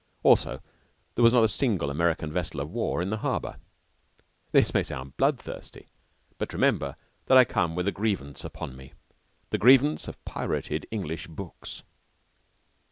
Also, 0.23 0.63
there 1.13 1.21
was 1.21 1.31
not 1.31 1.43
a 1.43 1.47
single 1.47 1.91
American 1.91 2.33
vessel 2.33 2.59
of 2.59 2.71
war 2.71 3.03
in 3.03 3.11
the 3.11 3.19
harbor. 3.19 3.57
This 4.51 4.73
may 4.73 4.81
sound 4.81 5.15
bloodthirsty; 5.15 5.89
but 6.39 6.53
remember, 6.53 6.95
I 7.29 7.37
had 7.37 7.49
come 7.49 7.75
with 7.75 7.87
a 7.87 7.91
grievance 7.91 8.43
upon 8.43 8.75
me 8.75 8.93
the 9.51 9.59
grievance 9.59 10.07
of 10.07 10.15
the 10.15 10.21
pirated 10.31 10.87
English 10.91 11.27
books. 11.27 11.83